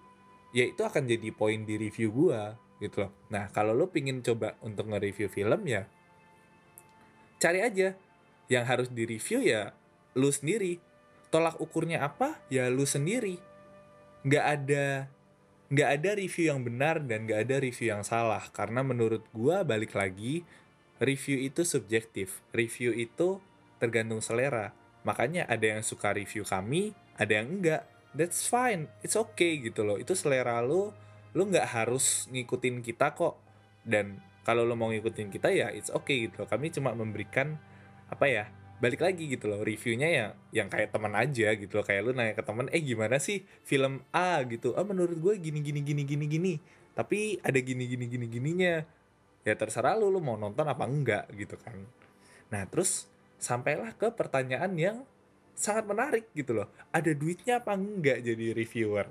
ya 0.53 0.69
itu 0.69 0.85
akan 0.85 1.09
jadi 1.09 1.33
poin 1.33 1.65
di 1.65 1.81
review 1.81 2.13
gue 2.13 2.41
gitu 2.85 3.09
loh. 3.09 3.13
Nah 3.33 3.49
kalau 3.49 3.73
lo 3.73 3.89
pingin 3.89 4.21
coba 4.21 4.61
untuk 4.61 4.93
nge-review 4.93 5.33
film 5.33 5.65
ya 5.65 5.89
cari 7.41 7.65
aja. 7.65 7.97
Yang 8.53 8.65
harus 8.69 8.89
di 8.93 9.09
review 9.09 9.41
ya 9.41 9.73
lu 10.19 10.29
sendiri 10.29 10.90
tolak 11.31 11.57
ukurnya 11.63 12.03
apa 12.05 12.39
ya 12.51 12.67
lu 12.69 12.85
sendiri 12.85 13.39
nggak 14.27 14.45
ada 14.45 15.07
nggak 15.71 15.89
ada 15.89 16.11
review 16.19 16.51
yang 16.51 16.61
benar 16.67 16.99
dan 17.03 17.25
nggak 17.31 17.47
ada 17.47 17.57
review 17.63 17.95
yang 17.95 18.03
salah 18.03 18.43
karena 18.51 18.83
menurut 18.83 19.23
gue 19.31 19.57
balik 19.63 19.95
lagi 19.95 20.43
review 21.01 21.41
itu 21.41 21.65
subjektif. 21.65 22.45
Review 22.53 22.93
itu 22.93 23.41
tergantung 23.81 24.21
selera. 24.21 24.77
Makanya 25.03 25.49
ada 25.49 25.65
yang 25.65 25.81
suka 25.81 26.13
review 26.13 26.45
kami, 26.45 26.93
ada 27.17 27.41
yang 27.41 27.49
enggak. 27.49 27.89
That's 28.13 28.45
fine. 28.45 28.93
It's 29.01 29.17
okay 29.17 29.59
gitu 29.65 29.83
loh. 29.83 29.97
Itu 29.97 30.13
selera 30.13 30.61
lo. 30.61 30.93
Lo 31.33 31.43
nggak 31.49 31.73
harus 31.73 32.29
ngikutin 32.29 32.85
kita 32.85 33.17
kok. 33.17 33.41
Dan 33.81 34.21
kalau 34.45 34.69
lo 34.69 34.77
mau 34.77 34.93
ngikutin 34.93 35.33
kita 35.33 35.49
ya 35.49 35.73
it's 35.73 35.89
okay 35.89 36.29
gitu 36.29 36.45
loh. 36.45 36.49
Kami 36.53 36.69
cuma 36.69 36.93
memberikan 36.93 37.57
apa 38.13 38.29
ya? 38.29 38.45
Balik 38.81 39.05
lagi 39.05 39.29
gitu 39.29 39.47
loh. 39.47 39.61
Reviewnya 39.61 40.09
ya 40.09 40.27
yang 40.57 40.73
kayak 40.73 40.91
teman 40.91 41.13
aja 41.13 41.53
gitu 41.55 41.73
loh. 41.77 41.85
Kayak 41.85 42.01
lo 42.09 42.11
nanya 42.17 42.35
ke 42.35 42.43
teman, 42.43 42.67
"Eh 42.73 42.81
gimana 42.81 43.21
sih 43.21 43.45
film 43.63 44.01
A 44.11 44.41
gitu?" 44.49 44.73
"Ah 44.75 44.85
menurut 44.89 45.21
gue 45.21 45.35
gini 45.37 45.61
gini 45.61 45.85
gini 45.85 46.03
gini 46.09 46.25
gini." 46.25 46.55
Tapi 46.97 47.39
ada 47.45 47.61
gini 47.61 47.85
gini 47.87 48.05
gini 48.09 48.27
gininya 48.27 48.75
ya 49.45 49.55
terserah 49.57 49.97
lu 49.97 50.13
lu 50.13 50.21
mau 50.21 50.37
nonton 50.37 50.69
apa 50.69 50.85
enggak 50.85 51.25
gitu 51.33 51.57
kan 51.57 51.77
nah 52.53 52.67
terus 52.69 53.09
sampailah 53.41 53.97
ke 53.97 54.13
pertanyaan 54.13 54.73
yang 54.77 54.97
sangat 55.57 55.85
menarik 55.89 56.27
gitu 56.37 56.57
loh 56.57 56.69
ada 56.93 57.13
duitnya 57.13 57.65
apa 57.65 57.73
enggak 57.77 58.21
jadi 58.21 58.53
reviewer 58.53 59.09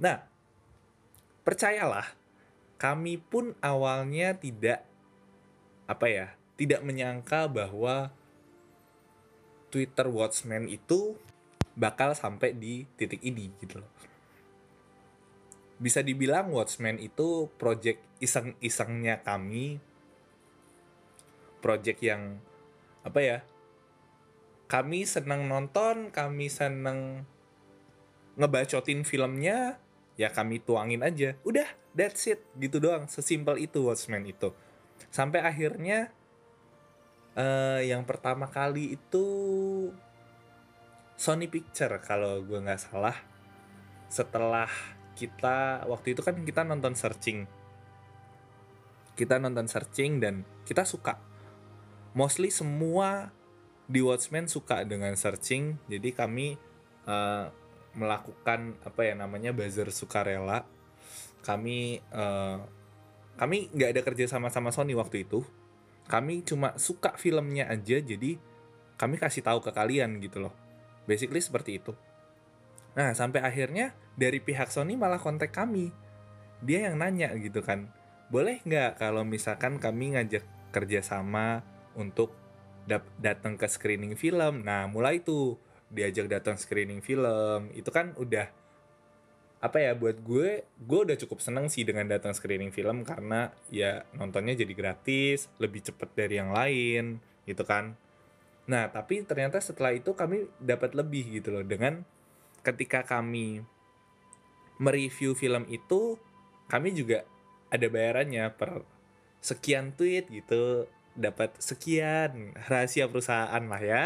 nah 0.00 0.26
percayalah 1.46 2.06
kami 2.80 3.20
pun 3.20 3.54
awalnya 3.62 4.34
tidak 4.34 4.82
apa 5.86 6.06
ya 6.10 6.26
tidak 6.58 6.82
menyangka 6.82 7.46
bahwa 7.46 8.10
Twitter 9.74 10.06
Watchmen 10.06 10.70
itu 10.70 11.18
bakal 11.74 12.14
sampai 12.14 12.54
di 12.54 12.86
titik 12.94 13.18
ini 13.26 13.50
gitu 13.58 13.82
loh. 13.82 13.90
Bisa 15.82 16.06
dibilang 16.06 16.54
Watchmen 16.54 17.02
itu 17.02 17.50
project 17.58 17.98
iseng-isengnya 18.22 19.26
kami 19.26 19.82
project 21.58 21.98
yang 21.98 22.38
apa 23.02 23.18
ya 23.18 23.38
kami 24.70 25.02
senang 25.02 25.50
nonton 25.50 26.14
kami 26.14 26.46
senang 26.46 27.26
ngebacotin 28.38 29.02
filmnya 29.02 29.82
ya 30.14 30.30
kami 30.30 30.62
tuangin 30.62 31.02
aja. 31.02 31.34
Udah 31.42 31.66
that's 31.94 32.26
it. 32.30 32.42
Gitu 32.58 32.78
doang. 32.78 33.06
Sesimpel 33.10 33.62
itu 33.62 33.86
Watchmen 33.86 34.26
itu. 34.26 34.54
Sampai 35.10 35.42
akhirnya 35.42 36.10
uh, 37.38 37.80
yang 37.82 38.02
pertama 38.06 38.50
kali 38.50 38.98
itu 38.98 39.26
Sony 41.14 41.46
Picture 41.46 42.02
kalau 42.02 42.42
gue 42.42 42.58
nggak 42.58 42.90
salah. 42.90 43.14
Setelah 44.10 44.70
kita 45.14 45.86
waktu 45.86 46.14
itu 46.18 46.22
kan 46.22 46.34
kita 46.42 46.66
nonton 46.66 46.98
searching. 46.98 47.46
Kita 49.14 49.38
nonton 49.38 49.70
searching 49.70 50.18
dan 50.18 50.42
kita 50.66 50.82
suka. 50.82 51.18
Mostly 52.14 52.50
semua 52.50 53.30
di 53.86 54.02
Watchmen 54.02 54.50
suka 54.50 54.82
dengan 54.82 55.14
searching. 55.14 55.78
Jadi 55.86 56.10
kami 56.10 56.58
uh, 57.06 57.46
melakukan 57.94 58.74
apa 58.82 59.00
ya 59.06 59.14
namanya 59.14 59.54
buzzer 59.54 59.90
sukarela. 59.94 60.66
Kami 61.46 62.02
uh, 62.10 62.58
kami 63.38 63.70
nggak 63.70 63.90
ada 63.98 64.02
kerja 64.02 64.24
sama 64.30 64.50
sama 64.50 64.70
Sony 64.74 64.94
waktu 64.94 65.26
itu 65.26 65.42
kami 66.04 66.44
cuma 66.44 66.76
suka 66.76 67.16
filmnya 67.16 67.68
aja 67.68 67.96
jadi 68.00 68.36
kami 68.94 69.16
kasih 69.18 69.42
tahu 69.42 69.64
ke 69.64 69.72
kalian 69.72 70.20
gitu 70.20 70.44
loh. 70.44 70.54
Basically 71.08 71.40
seperti 71.40 71.82
itu. 71.82 71.92
Nah 72.94 73.12
sampai 73.12 73.42
akhirnya 73.42 73.92
dari 74.14 74.38
pihak 74.38 74.70
Sony 74.70 74.94
malah 74.94 75.18
kontak 75.18 75.50
kami. 75.50 75.90
Dia 76.64 76.88
yang 76.88 77.02
nanya 77.02 77.32
gitu 77.36 77.60
kan 77.60 77.90
boleh 78.32 78.64
nggak 78.64 78.96
kalau 78.96 79.20
misalkan 79.22 79.76
kami 79.76 80.16
ngajak 80.16 80.46
kerjasama 80.72 81.60
untuk 81.94 82.32
datang 83.20 83.56
ke 83.60 83.66
screening 83.68 84.16
film? 84.16 84.64
Nah 84.64 84.88
mulai 84.88 85.20
tuh 85.20 85.60
diajak 85.92 86.30
datang 86.30 86.56
screening 86.56 87.04
film. 87.04 87.70
Itu 87.74 87.90
kan 87.92 88.16
udah 88.16 88.63
apa 89.64 89.80
ya 89.80 89.96
buat 89.96 90.20
gue 90.20 90.68
gue 90.68 91.00
udah 91.08 91.16
cukup 91.16 91.40
seneng 91.40 91.72
sih 91.72 91.88
dengan 91.88 92.04
datang 92.04 92.36
screening 92.36 92.68
film 92.68 93.00
karena 93.00 93.48
ya 93.72 94.04
nontonnya 94.12 94.52
jadi 94.52 94.76
gratis 94.76 95.48
lebih 95.56 95.80
cepet 95.80 96.12
dari 96.12 96.36
yang 96.36 96.52
lain 96.52 97.16
gitu 97.48 97.64
kan. 97.64 97.96
Nah 98.68 98.92
tapi 98.92 99.24
ternyata 99.24 99.64
setelah 99.64 99.96
itu 99.96 100.12
kami 100.12 100.52
dapat 100.60 100.92
lebih 100.92 101.40
gitu 101.40 101.48
loh 101.48 101.64
dengan 101.64 102.04
ketika 102.60 103.08
kami 103.08 103.64
mereview 104.76 105.32
film 105.32 105.64
itu 105.72 106.20
kami 106.68 106.92
juga 106.92 107.24
ada 107.72 107.88
bayarannya 107.88 108.52
per 108.52 108.84
sekian 109.40 109.96
tweet 109.96 110.28
gitu 110.28 110.84
dapat 111.16 111.56
sekian 111.56 112.52
rahasia 112.68 113.08
perusahaan 113.08 113.64
lah 113.64 113.80
ya. 113.80 114.04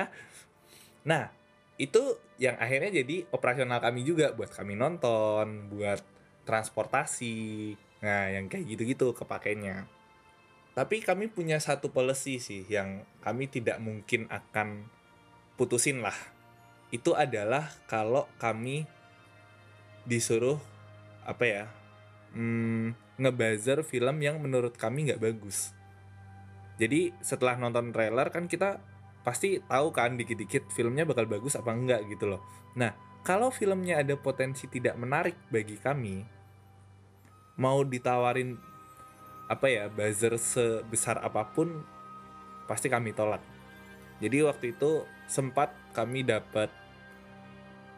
Nah 1.03 1.35
itu 1.79 2.19
yang 2.43 2.59
akhirnya 2.59 2.91
jadi 3.03 3.31
operasional 3.31 3.79
kami 3.79 4.03
juga 4.03 4.35
buat 4.35 4.51
kami 4.51 4.75
nonton 4.75 5.71
buat 5.71 6.03
transportasi. 6.43 7.79
Nah 8.03 8.35
yang 8.35 8.51
kayak 8.51 8.67
gitu-gitu 8.67 9.15
kepakainya. 9.15 9.87
Tapi 10.75 11.03
kami 11.03 11.31
punya 11.31 11.63
satu 11.63 11.91
policy 11.91 12.43
sih 12.43 12.63
yang 12.67 13.07
kami 13.23 13.47
tidak 13.47 13.79
mungkin 13.79 14.27
akan 14.27 14.91
putusin 15.55 16.03
lah. 16.03 16.15
Itu 16.91 17.15
adalah 17.15 17.71
kalau 17.87 18.27
kami 18.43 18.87
disuruh 20.03 20.59
apa 21.23 21.45
ya 21.45 21.65
hmm, 22.33 22.97
film 23.85 24.17
yang 24.19 24.43
menurut 24.43 24.75
kami 24.75 25.11
nggak 25.11 25.23
bagus. 25.23 25.75
Jadi 26.79 27.11
setelah 27.23 27.59
nonton 27.59 27.91
trailer 27.91 28.31
kan 28.31 28.47
kita 28.47 28.79
pasti 29.29 29.61
tahu 29.61 29.93
kan 29.93 30.17
dikit-dikit 30.17 30.73
filmnya 30.73 31.05
bakal 31.05 31.29
bagus 31.29 31.53
apa 31.53 31.77
enggak 31.77 32.01
gitu 32.09 32.33
loh. 32.33 32.41
Nah, 32.81 32.97
kalau 33.21 33.53
filmnya 33.53 34.01
ada 34.01 34.17
potensi 34.17 34.65
tidak 34.73 34.97
menarik 34.97 35.37
bagi 35.53 35.77
kami, 35.77 36.25
mau 37.61 37.85
ditawarin 37.85 38.57
apa 39.53 39.69
ya 39.69 39.93
buzzer 39.93 40.41
sebesar 40.41 41.21
apa 41.21 41.45
pun, 41.53 41.85
pasti 42.65 42.89
kami 42.89 43.13
tolak. 43.13 43.45
Jadi 44.25 44.49
waktu 44.49 44.73
itu 44.73 45.05
sempat 45.29 45.77
kami 45.93 46.25
dapat 46.25 46.73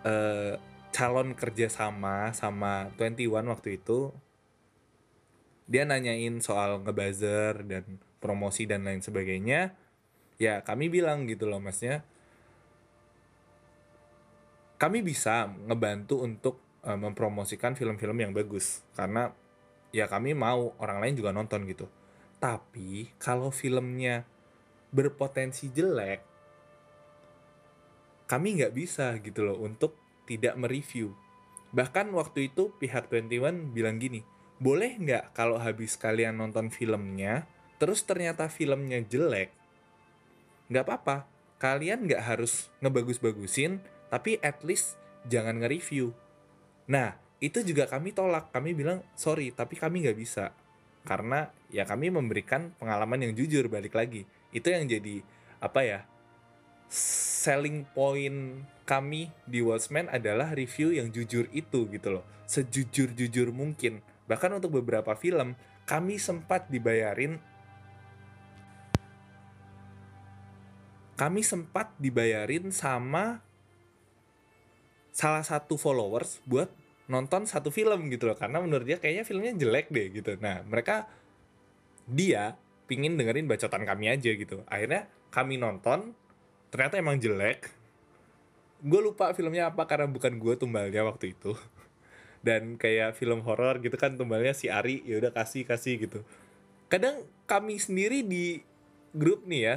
uh, 0.02 0.58
calon 0.90 1.38
kerjasama 1.38 2.34
sama 2.34 2.90
21 2.98 3.54
waktu 3.54 3.78
itu. 3.78 4.10
Dia 5.70 5.86
nanyain 5.86 6.42
soal 6.42 6.82
ngebuzzer 6.82 7.62
dan 7.62 8.02
promosi 8.18 8.66
dan 8.66 8.82
lain 8.82 8.98
sebagainya 8.98 9.78
ya 10.40 10.64
kami 10.64 10.88
bilang 10.88 11.28
gitu 11.28 11.44
loh 11.44 11.60
masnya 11.60 12.00
kami 14.80 15.04
bisa 15.04 15.52
ngebantu 15.68 16.24
untuk 16.24 16.56
uh, 16.88 16.96
mempromosikan 16.96 17.76
film-film 17.76 18.16
yang 18.16 18.32
bagus. 18.32 18.80
Karena 18.96 19.28
ya 19.92 20.08
kami 20.08 20.32
mau 20.32 20.72
orang 20.80 21.04
lain 21.04 21.20
juga 21.20 21.36
nonton 21.36 21.68
gitu. 21.68 21.84
Tapi 22.40 23.12
kalau 23.20 23.52
filmnya 23.52 24.24
berpotensi 24.88 25.68
jelek 25.68 26.24
kami 28.24 28.62
nggak 28.62 28.72
bisa 28.72 29.12
gitu 29.20 29.44
loh 29.44 29.60
untuk 29.60 30.00
tidak 30.24 30.56
mereview. 30.56 31.12
Bahkan 31.76 32.08
waktu 32.16 32.48
itu 32.48 32.72
pihak 32.80 33.12
21 33.12 33.76
bilang 33.76 34.00
gini 34.00 34.24
boleh 34.60 35.00
nggak 35.00 35.32
kalau 35.32 35.56
habis 35.56 35.96
kalian 35.96 36.36
nonton 36.36 36.68
filmnya 36.68 37.48
terus 37.80 38.04
ternyata 38.04 38.52
filmnya 38.52 39.00
jelek 39.00 39.56
nggak 40.70 40.84
apa-apa. 40.86 41.26
Kalian 41.60 42.08
nggak 42.08 42.22
harus 42.24 42.72
ngebagus-bagusin 42.80 43.82
tapi 44.08 44.40
at 44.40 44.64
least 44.64 44.96
jangan 45.28 45.60
nge-review. 45.60 46.16
Nah 46.88 47.18
itu 47.42 47.60
juga 47.60 47.90
kami 47.90 48.16
tolak. 48.16 48.54
Kami 48.54 48.72
bilang 48.72 49.04
sorry 49.18 49.52
tapi 49.52 49.76
kami 49.76 50.06
nggak 50.06 50.16
bisa. 50.16 50.56
Karena 51.04 51.50
ya 51.68 51.84
kami 51.84 52.08
memberikan 52.08 52.72
pengalaman 52.80 53.28
yang 53.28 53.32
jujur 53.36 53.68
balik 53.68 53.98
lagi. 53.98 54.24
Itu 54.54 54.72
yang 54.72 54.88
jadi 54.88 55.20
apa 55.60 55.80
ya 55.84 56.00
selling 56.90 57.86
point 57.94 58.66
kami 58.84 59.30
di 59.46 59.62
Watchmen 59.62 60.10
adalah 60.10 60.50
review 60.50 60.90
yang 60.90 61.14
jujur 61.14 61.46
itu 61.54 61.86
gitu 61.86 62.08
loh. 62.18 62.24
Sejujur-jujur 62.50 63.54
mungkin. 63.54 64.02
Bahkan 64.26 64.50
untuk 64.58 64.82
beberapa 64.82 65.14
film 65.14 65.54
kami 65.86 66.18
sempat 66.18 66.66
dibayarin 66.70 67.38
kami 71.20 71.44
sempat 71.44 71.92
dibayarin 72.00 72.72
sama 72.72 73.44
salah 75.12 75.44
satu 75.44 75.76
followers 75.76 76.40
buat 76.48 76.72
nonton 77.12 77.44
satu 77.44 77.68
film 77.68 78.08
gitu 78.08 78.24
loh. 78.24 78.40
Karena 78.40 78.64
menurut 78.64 78.88
dia 78.88 78.96
kayaknya 78.96 79.28
filmnya 79.28 79.52
jelek 79.52 79.92
deh 79.92 80.08
gitu. 80.16 80.40
Nah 80.40 80.64
mereka 80.64 81.12
dia 82.08 82.56
pingin 82.88 83.20
dengerin 83.20 83.44
bacotan 83.44 83.84
kami 83.84 84.08
aja 84.08 84.32
gitu. 84.32 84.64
Akhirnya 84.64 85.12
kami 85.28 85.60
nonton 85.60 86.16
ternyata 86.72 86.96
emang 86.96 87.20
jelek. 87.20 87.68
Gue 88.80 89.04
lupa 89.04 89.36
filmnya 89.36 89.68
apa 89.68 89.84
karena 89.84 90.08
bukan 90.08 90.40
gue 90.40 90.56
tumbalnya 90.56 91.04
waktu 91.04 91.36
itu. 91.36 91.52
Dan 92.46 92.80
kayak 92.80 93.20
film 93.20 93.44
horor 93.44 93.76
gitu 93.84 94.00
kan 94.00 94.16
tumbalnya 94.16 94.56
si 94.56 94.72
Ari 94.72 95.04
ya 95.04 95.20
udah 95.20 95.36
kasih 95.36 95.68
kasih 95.68 96.00
gitu. 96.00 96.24
Kadang 96.88 97.28
kami 97.44 97.76
sendiri 97.76 98.24
di 98.24 98.64
grup 99.12 99.44
nih 99.44 99.60
ya 99.68 99.76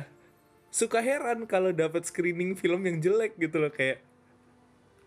suka 0.73 1.05
heran 1.05 1.45
kalau 1.45 1.69
dapat 1.69 2.01
screening 2.09 2.57
film 2.57 2.81
yang 2.89 2.97
jelek 2.97 3.37
gitu 3.37 3.61
loh 3.61 3.69
kayak 3.69 4.01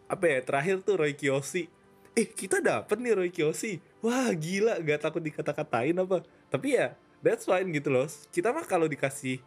apa 0.07 0.23
ya 0.31 0.39
terakhir 0.47 0.87
tuh 0.87 1.03
Roy 1.03 1.19
Kiyoshi. 1.19 1.67
Eh 2.15 2.31
kita 2.31 2.63
dapat 2.63 2.95
nih 3.03 3.19
Roy 3.19 3.31
Kiyoshi. 3.35 3.83
Wah 3.99 4.31
gila 4.31 4.79
gak 4.79 5.03
takut 5.03 5.19
dikata-katain 5.19 5.99
apa. 5.99 6.23
Tapi 6.47 6.79
ya 6.79 6.95
that's 7.19 7.51
fine 7.51 7.75
gitu 7.75 7.91
loh. 7.91 8.07
Kita 8.31 8.55
mah 8.55 8.63
kalau 8.63 8.87
dikasih 8.87 9.43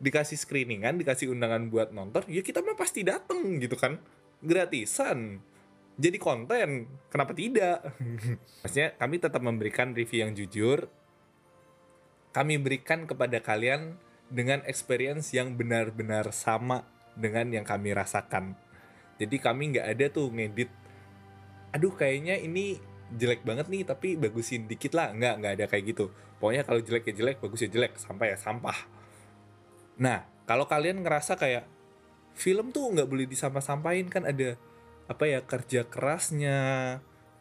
dikasih 0.00 0.36
screeningan 0.36 1.00
dikasih 1.00 1.28
undangan 1.28 1.68
buat 1.68 1.92
nonton 1.92 2.24
ya 2.24 2.40
kita 2.40 2.60
mah 2.60 2.76
pasti 2.76 3.00
dateng 3.00 3.56
gitu 3.64 3.80
kan. 3.80 3.96
Gratisan. 4.44 5.40
Jadi 5.96 6.20
konten. 6.20 6.84
Kenapa 7.08 7.32
tidak? 7.32 7.80
Maksudnya 8.60 8.92
kami 9.00 9.16
tetap 9.16 9.40
memberikan 9.40 9.96
review 9.96 10.28
yang 10.28 10.36
jujur. 10.36 10.92
Kami 12.36 12.60
berikan 12.60 13.08
kepada 13.08 13.40
kalian 13.40 13.96
dengan 14.30 14.62
experience 14.64 15.34
yang 15.34 15.58
benar-benar 15.58 16.30
sama 16.30 16.86
dengan 17.18 17.50
yang 17.50 17.66
kami 17.66 17.90
rasakan. 17.90 18.54
Jadi 19.18 19.36
kami 19.42 19.76
nggak 19.76 19.86
ada 19.90 20.06
tuh 20.08 20.30
ngedit, 20.32 20.70
aduh 21.74 21.92
kayaknya 21.92 22.38
ini 22.40 22.78
jelek 23.10 23.42
banget 23.42 23.66
nih 23.66 23.82
tapi 23.84 24.14
bagusin 24.16 24.70
dikit 24.70 24.94
lah. 24.96 25.12
Nggak, 25.12 25.34
nggak 25.42 25.52
ada 25.58 25.64
kayak 25.66 25.84
gitu. 25.92 26.14
Pokoknya 26.40 26.64
kalau 26.64 26.80
jelek 26.80 27.10
ya 27.10 27.14
jelek, 27.20 27.36
bagus 27.42 27.60
ya 27.60 27.68
jelek, 27.68 27.98
sampah 28.00 28.26
ya 28.32 28.38
sampah. 28.38 28.78
Nah, 30.00 30.24
kalau 30.48 30.64
kalian 30.64 31.04
ngerasa 31.04 31.36
kayak 31.36 31.68
film 32.32 32.72
tuh 32.72 32.88
nggak 32.96 33.10
boleh 33.10 33.28
disampah-sampahin 33.28 34.08
kan 34.08 34.24
ada 34.24 34.56
apa 35.10 35.24
ya 35.26 35.44
kerja 35.44 35.84
kerasnya, 35.84 36.58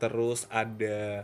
terus 0.02 0.50
ada 0.52 1.24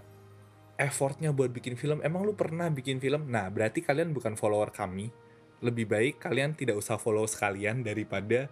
effortnya 0.80 1.36
buat 1.36 1.52
bikin 1.52 1.76
film. 1.76 2.00
Emang 2.00 2.24
lu 2.24 2.38
pernah 2.38 2.72
bikin 2.72 3.04
film? 3.04 3.28
Nah, 3.28 3.52
berarti 3.52 3.84
kalian 3.84 4.16
bukan 4.16 4.40
follower 4.40 4.72
kami 4.72 5.25
lebih 5.64 5.88
baik 5.88 6.20
kalian 6.20 6.56
tidak 6.58 6.80
usah 6.80 7.00
follow 7.00 7.24
sekalian 7.28 7.84
daripada 7.86 8.52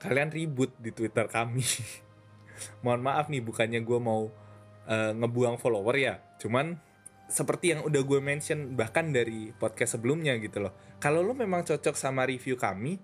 kalian 0.00 0.30
ribut 0.32 0.72
di 0.76 0.92
Twitter 0.92 1.26
kami. 1.28 1.64
Mohon 2.84 3.02
maaf 3.04 3.26
nih, 3.28 3.42
bukannya 3.44 3.80
gue 3.84 3.98
mau 4.00 4.28
uh, 4.88 5.12
ngebuang 5.12 5.60
follower 5.60 5.96
ya. 5.96 6.14
Cuman 6.40 6.76
seperti 7.26 7.74
yang 7.74 7.80
udah 7.82 8.02
gue 8.06 8.20
mention 8.22 8.78
bahkan 8.78 9.10
dari 9.10 9.50
podcast 9.56 9.98
sebelumnya 9.98 10.36
gitu 10.38 10.62
loh. 10.62 10.72
Kalau 11.02 11.20
lo 11.20 11.34
memang 11.34 11.66
cocok 11.66 11.96
sama 11.98 12.24
review 12.24 12.56
kami, 12.56 12.96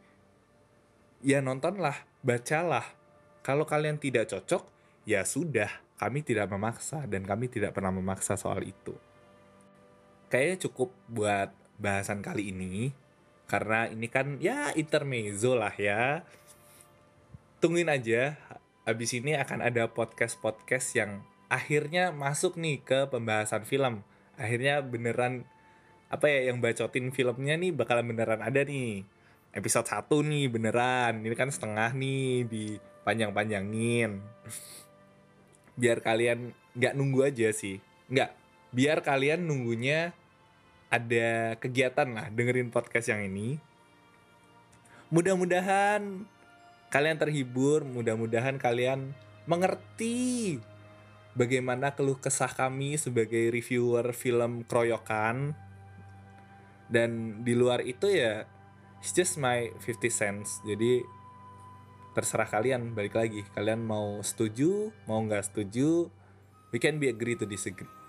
ya 1.20 1.42
nontonlah, 1.44 2.06
bacalah. 2.24 2.86
Kalau 3.42 3.66
kalian 3.66 3.98
tidak 3.98 4.30
cocok, 4.30 4.62
ya 5.02 5.26
sudah, 5.26 5.68
kami 5.98 6.22
tidak 6.22 6.46
memaksa 6.48 7.04
dan 7.10 7.26
kami 7.26 7.50
tidak 7.50 7.74
pernah 7.74 7.90
memaksa 7.90 8.38
soal 8.38 8.62
itu. 8.62 8.94
Kayaknya 10.30 10.56
cukup 10.70 10.94
buat 11.10 11.50
bahasan 11.76 12.22
kali 12.22 12.54
ini 12.54 12.94
karena 13.50 13.90
ini 13.90 14.06
kan 14.08 14.40
ya 14.40 14.72
intermezzo 14.76 15.54
lah 15.58 15.74
ya 15.76 16.24
tungguin 17.62 17.90
aja 17.90 18.34
abis 18.82 19.14
ini 19.14 19.38
akan 19.38 19.62
ada 19.62 19.86
podcast-podcast 19.86 20.98
yang 20.98 21.22
akhirnya 21.46 22.10
masuk 22.10 22.58
nih 22.58 22.82
ke 22.82 23.06
pembahasan 23.12 23.62
film. 23.68 24.02
Akhirnya 24.34 24.82
beneran 24.82 25.46
apa 26.08 26.26
ya 26.28 26.50
yang 26.50 26.64
bacotin 26.64 27.14
filmnya 27.14 27.54
nih 27.60 27.70
bakalan 27.70 28.08
beneran 28.08 28.40
ada 28.42 28.64
nih. 28.64 29.06
Episode 29.52 29.86
1 29.86 30.08
nih 30.08 30.46
beneran. 30.48 31.20
Ini 31.20 31.36
kan 31.36 31.52
setengah 31.52 31.92
nih 31.92 32.48
di 32.48 32.64
panjang-panjangin. 33.04 34.18
Biar 35.76 36.00
kalian 36.00 36.56
nggak 36.72 36.96
nunggu 36.96 37.28
aja 37.28 37.52
sih. 37.52 37.76
Nggak. 38.08 38.32
Biar 38.72 39.04
kalian 39.04 39.44
nunggunya 39.44 40.16
ada 40.92 41.56
kegiatan 41.56 42.04
lah 42.12 42.28
dengerin 42.28 42.68
podcast 42.68 43.08
yang 43.08 43.24
ini. 43.24 43.56
Mudah-mudahan 45.08 46.28
kalian 46.92 47.16
terhibur, 47.16 47.80
mudah-mudahan 47.88 48.60
kalian 48.60 49.16
mengerti 49.48 50.60
bagaimana 51.32 51.96
keluh 51.96 52.20
kesah 52.20 52.52
kami 52.52 53.00
sebagai 53.00 53.48
reviewer 53.48 54.12
film 54.12 54.68
keroyokan. 54.68 55.56
Dan 56.92 57.40
di 57.40 57.56
luar 57.56 57.80
itu 57.80 58.12
ya 58.12 58.44
it's 59.00 59.16
just 59.16 59.40
my 59.40 59.72
50 59.80 60.12
cents. 60.12 60.60
Jadi 60.68 61.00
terserah 62.12 62.52
kalian 62.52 62.92
balik 62.92 63.16
lagi. 63.16 63.48
Kalian 63.56 63.80
mau 63.80 64.20
setuju, 64.20 64.92
mau 65.08 65.24
nggak 65.24 65.48
setuju, 65.48 66.12
we 66.68 66.76
can 66.76 67.00
be 67.00 67.08
agree 67.08 67.32
to 67.40 67.48
disagree. 67.48 68.01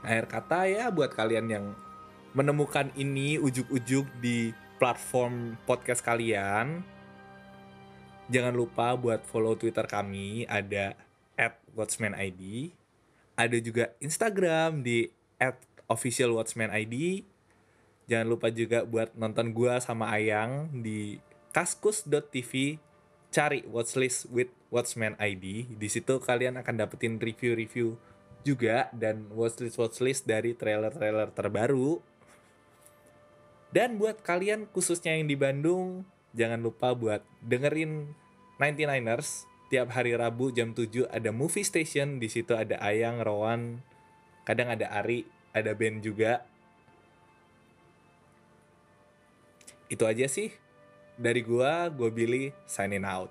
Akhir 0.00 0.26
kata 0.28 0.64
ya 0.64 0.88
buat 0.88 1.12
kalian 1.12 1.46
yang 1.52 1.66
menemukan 2.32 2.88
ini 2.96 3.36
ujuk-ujuk 3.36 4.08
di 4.22 4.54
platform 4.80 5.60
podcast 5.68 6.00
kalian, 6.00 6.80
jangan 8.32 8.54
lupa 8.56 8.96
buat 8.96 9.20
follow 9.28 9.58
Twitter 9.58 9.84
kami 9.84 10.48
ada 10.48 10.96
@watchmanid. 11.76 12.72
Ada 13.36 13.56
juga 13.60 13.92
Instagram 14.00 14.80
di 14.80 15.08
@officialwatchmanid. 15.90 17.24
Jangan 18.08 18.26
lupa 18.26 18.48
juga 18.50 18.82
buat 18.88 19.12
nonton 19.14 19.52
gua 19.52 19.78
sama 19.78 20.10
Ayang 20.10 20.66
di 20.82 21.20
kaskus.tv 21.52 22.80
cari 23.30 23.62
watchlist 23.70 24.26
with 24.34 24.50
Watchman 24.70 25.14
ID. 25.18 25.66
Di 25.78 25.88
situ 25.90 26.18
kalian 26.18 26.58
akan 26.58 26.74
dapetin 26.78 27.18
review-review 27.18 27.98
juga 28.42 28.88
dan 28.96 29.28
watchlist 29.32 29.76
watchlist 29.76 30.22
dari 30.24 30.56
trailer-trailer 30.56 31.30
terbaru 31.32 32.00
dan 33.70 34.02
buat 34.02 34.18
kalian 34.26 34.66
khususnya 34.74 35.14
yang 35.14 35.30
di 35.30 35.38
Bandung, 35.38 36.02
jangan 36.34 36.58
lupa 36.58 36.90
buat 36.90 37.22
dengerin 37.38 38.10
99ers 38.58 39.46
tiap 39.70 39.94
hari 39.94 40.18
Rabu 40.18 40.50
jam 40.50 40.74
7 40.74 41.06
ada 41.06 41.30
movie 41.30 41.62
station, 41.62 42.18
di 42.18 42.26
situ 42.26 42.58
ada 42.58 42.82
Ayang, 42.82 43.22
Rowan, 43.22 43.78
kadang 44.42 44.74
ada 44.74 44.90
Ari, 44.90 45.22
ada 45.54 45.70
Ben 45.78 46.02
juga. 46.02 46.42
Itu 49.86 50.02
aja 50.02 50.26
sih 50.26 50.50
dari 51.14 51.46
gua, 51.46 51.86
gua 51.94 52.10
Billy 52.10 52.50
signing 52.66 53.06
out. 53.06 53.30